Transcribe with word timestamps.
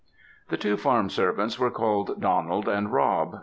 The 0.49 0.57
two 0.57 0.77
farm 0.77 1.11
servants 1.11 1.59
were 1.59 1.69
called 1.69 2.19
Donald 2.19 2.67
and 2.67 2.91
Rob. 2.91 3.39